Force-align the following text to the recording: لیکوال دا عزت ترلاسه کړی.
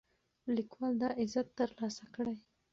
لیکوال 0.55 0.93
دا 1.01 1.09
عزت 1.21 1.47
ترلاسه 1.57 2.05
کړی. 2.15 2.35